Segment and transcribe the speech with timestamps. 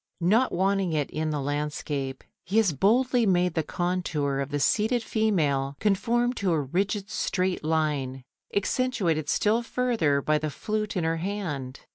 [0.21, 5.03] Not wanting it in the landscape, he has boldly made the contour of the seated
[5.03, 11.17] female conform to a rigid straight line, accentuated still further by the flute in her
[11.17, 11.81] hand.